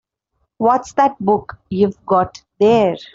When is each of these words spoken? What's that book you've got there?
What's 0.57 0.93
that 0.93 1.19
book 1.19 1.59
you've 1.69 2.03
got 2.07 2.41
there? 2.59 2.97